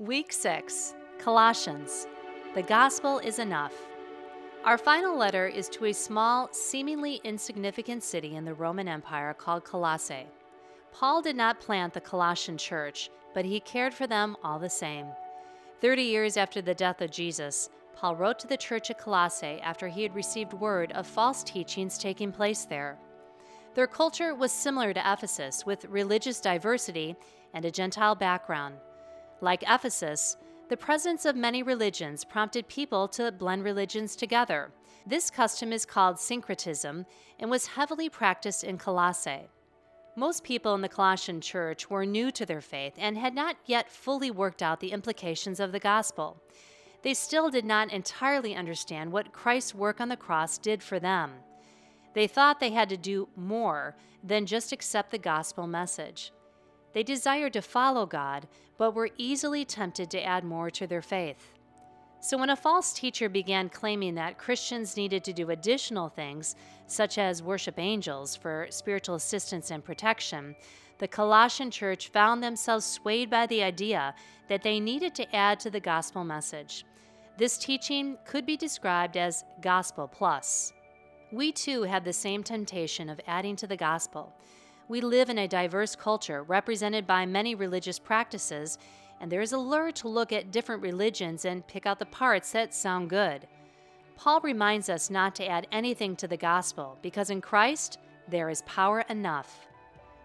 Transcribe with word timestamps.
Week 0.00 0.32
6 0.32 0.94
Colossians 1.18 2.06
The 2.54 2.62
Gospel 2.62 3.18
is 3.18 3.38
Enough. 3.38 3.74
Our 4.64 4.78
final 4.78 5.14
letter 5.14 5.46
is 5.46 5.68
to 5.68 5.84
a 5.84 5.92
small, 5.92 6.48
seemingly 6.52 7.20
insignificant 7.22 8.02
city 8.02 8.34
in 8.34 8.46
the 8.46 8.54
Roman 8.54 8.88
Empire 8.88 9.34
called 9.34 9.64
Colossae. 9.64 10.26
Paul 10.90 11.20
did 11.20 11.36
not 11.36 11.60
plant 11.60 11.92
the 11.92 12.00
Colossian 12.00 12.56
church, 12.56 13.10
but 13.34 13.44
he 13.44 13.60
cared 13.60 13.92
for 13.92 14.06
them 14.06 14.38
all 14.42 14.58
the 14.58 14.70
same. 14.70 15.04
Thirty 15.82 16.04
years 16.04 16.38
after 16.38 16.62
the 16.62 16.74
death 16.74 17.02
of 17.02 17.10
Jesus, 17.10 17.68
Paul 17.94 18.16
wrote 18.16 18.38
to 18.38 18.46
the 18.46 18.56
church 18.56 18.90
at 18.90 18.96
Colossae 18.96 19.60
after 19.62 19.86
he 19.86 20.02
had 20.02 20.14
received 20.14 20.54
word 20.54 20.92
of 20.92 21.06
false 21.06 21.42
teachings 21.42 21.98
taking 21.98 22.32
place 22.32 22.64
there. 22.64 22.96
Their 23.74 23.86
culture 23.86 24.34
was 24.34 24.50
similar 24.50 24.94
to 24.94 25.12
Ephesus, 25.12 25.66
with 25.66 25.84
religious 25.84 26.40
diversity 26.40 27.16
and 27.52 27.66
a 27.66 27.70
Gentile 27.70 28.14
background. 28.14 28.76
Like 29.40 29.64
Ephesus, 29.66 30.36
the 30.68 30.76
presence 30.76 31.24
of 31.24 31.34
many 31.34 31.62
religions 31.62 32.24
prompted 32.24 32.68
people 32.68 33.08
to 33.08 33.32
blend 33.32 33.64
religions 33.64 34.14
together. 34.14 34.70
This 35.06 35.30
custom 35.30 35.72
is 35.72 35.86
called 35.86 36.20
syncretism 36.20 37.06
and 37.38 37.50
was 37.50 37.66
heavily 37.66 38.08
practiced 38.08 38.64
in 38.64 38.76
Colossae. 38.76 39.48
Most 40.14 40.44
people 40.44 40.74
in 40.74 40.82
the 40.82 40.88
Colossian 40.88 41.40
church 41.40 41.88
were 41.88 42.04
new 42.04 42.30
to 42.32 42.44
their 42.44 42.60
faith 42.60 42.94
and 42.98 43.16
had 43.16 43.34
not 43.34 43.56
yet 43.64 43.90
fully 43.90 44.30
worked 44.30 44.62
out 44.62 44.80
the 44.80 44.92
implications 44.92 45.58
of 45.58 45.72
the 45.72 45.80
gospel. 45.80 46.42
They 47.02 47.14
still 47.14 47.48
did 47.48 47.64
not 47.64 47.90
entirely 47.90 48.54
understand 48.54 49.10
what 49.10 49.32
Christ's 49.32 49.74
work 49.74 50.00
on 50.00 50.10
the 50.10 50.16
cross 50.16 50.58
did 50.58 50.82
for 50.82 50.98
them. 51.00 51.32
They 52.12 52.26
thought 52.26 52.60
they 52.60 52.72
had 52.72 52.90
to 52.90 52.96
do 52.96 53.28
more 53.36 53.96
than 54.22 54.44
just 54.44 54.72
accept 54.72 55.10
the 55.10 55.18
gospel 55.18 55.66
message. 55.66 56.32
They 56.92 57.02
desired 57.02 57.52
to 57.54 57.62
follow 57.62 58.06
God, 58.06 58.48
but 58.78 58.94
were 58.94 59.10
easily 59.16 59.64
tempted 59.64 60.10
to 60.10 60.24
add 60.24 60.44
more 60.44 60.70
to 60.70 60.86
their 60.86 61.02
faith. 61.02 61.54
So, 62.22 62.36
when 62.36 62.50
a 62.50 62.56
false 62.56 62.92
teacher 62.92 63.30
began 63.30 63.70
claiming 63.70 64.14
that 64.16 64.36
Christians 64.36 64.96
needed 64.96 65.24
to 65.24 65.32
do 65.32 65.50
additional 65.50 66.10
things, 66.10 66.54
such 66.86 67.16
as 67.16 67.42
worship 67.42 67.78
angels 67.78 68.36
for 68.36 68.66
spiritual 68.68 69.14
assistance 69.14 69.70
and 69.70 69.82
protection, 69.82 70.54
the 70.98 71.08
Colossian 71.08 71.70
church 71.70 72.08
found 72.08 72.42
themselves 72.42 72.84
swayed 72.84 73.30
by 73.30 73.46
the 73.46 73.62
idea 73.62 74.14
that 74.48 74.62
they 74.62 74.78
needed 74.78 75.14
to 75.14 75.34
add 75.34 75.58
to 75.60 75.70
the 75.70 75.80
gospel 75.80 76.24
message. 76.24 76.84
This 77.38 77.56
teaching 77.56 78.18
could 78.26 78.44
be 78.44 78.58
described 78.58 79.16
as 79.16 79.44
gospel 79.62 80.06
plus. 80.06 80.74
We 81.32 81.52
too 81.52 81.84
have 81.84 82.04
the 82.04 82.12
same 82.12 82.42
temptation 82.42 83.08
of 83.08 83.18
adding 83.26 83.56
to 83.56 83.66
the 83.66 83.78
gospel. 83.78 84.34
We 84.90 85.00
live 85.00 85.30
in 85.30 85.38
a 85.38 85.46
diverse 85.46 85.94
culture 85.94 86.42
represented 86.42 87.06
by 87.06 87.24
many 87.24 87.54
religious 87.54 88.00
practices, 88.00 88.76
and 89.20 89.30
there 89.30 89.40
is 89.40 89.52
a 89.52 89.56
lure 89.56 89.92
to 89.92 90.08
look 90.08 90.32
at 90.32 90.50
different 90.50 90.82
religions 90.82 91.44
and 91.44 91.64
pick 91.68 91.86
out 91.86 92.00
the 92.00 92.06
parts 92.06 92.50
that 92.50 92.74
sound 92.74 93.08
good. 93.08 93.46
Paul 94.16 94.40
reminds 94.40 94.88
us 94.88 95.08
not 95.08 95.36
to 95.36 95.46
add 95.48 95.68
anything 95.70 96.16
to 96.16 96.26
the 96.26 96.36
gospel 96.36 96.98
because 97.02 97.30
in 97.30 97.40
Christ 97.40 98.00
there 98.28 98.50
is 98.50 98.62
power 98.62 99.02
enough. 99.08 99.68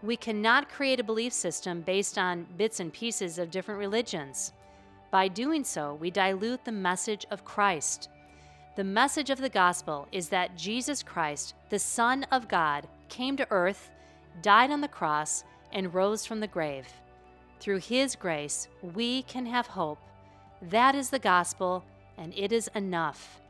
We 0.00 0.16
cannot 0.16 0.68
create 0.68 1.00
a 1.00 1.04
belief 1.04 1.32
system 1.32 1.80
based 1.80 2.16
on 2.16 2.46
bits 2.56 2.78
and 2.78 2.92
pieces 2.92 3.40
of 3.40 3.50
different 3.50 3.80
religions. 3.80 4.52
By 5.10 5.26
doing 5.26 5.64
so, 5.64 5.94
we 5.94 6.12
dilute 6.12 6.64
the 6.64 6.70
message 6.70 7.26
of 7.32 7.44
Christ. 7.44 8.10
The 8.76 8.84
message 8.84 9.30
of 9.30 9.40
the 9.40 9.48
gospel 9.48 10.06
is 10.12 10.28
that 10.28 10.56
Jesus 10.56 11.02
Christ, 11.02 11.54
the 11.68 11.80
Son 11.80 12.22
of 12.30 12.46
God, 12.46 12.86
came 13.08 13.36
to 13.38 13.50
earth 13.50 13.90
died 14.40 14.70
on 14.70 14.80
the 14.80 14.88
cross, 14.88 15.44
and 15.72 15.92
rose 15.92 16.24
from 16.24 16.40
the 16.40 16.46
grave. 16.46 16.86
Through 17.60 17.78
his 17.78 18.16
grace, 18.16 18.68
we 18.82 19.22
can 19.22 19.46
have 19.46 19.66
hope. 19.66 19.98
That 20.60 20.94
is 20.94 21.10
the 21.10 21.18
gospel, 21.18 21.84
and 22.18 22.32
it 22.36 22.52
is 22.52 22.70
enough. 22.74 23.40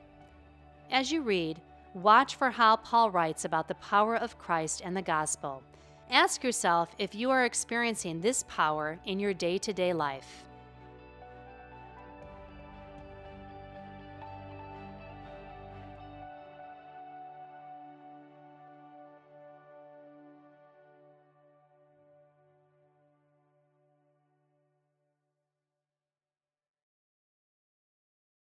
As 0.90 1.10
you 1.10 1.22
read, 1.22 1.60
watch 1.94 2.34
for 2.36 2.50
how 2.50 2.76
Paul 2.76 3.10
writes 3.10 3.44
about 3.44 3.68
the 3.68 3.74
power 3.76 4.16
of 4.16 4.38
Christ 4.38 4.82
and 4.84 4.96
the 4.96 5.02
gospel. 5.02 5.62
Ask 6.10 6.44
yourself 6.44 6.90
if 6.98 7.14
you 7.14 7.30
are 7.30 7.44
experiencing 7.44 8.20
this 8.20 8.44
power 8.48 8.98
in 9.06 9.18
your 9.18 9.32
day 9.32 9.58
to 9.58 9.72
day 9.72 9.92
life. 9.92 10.44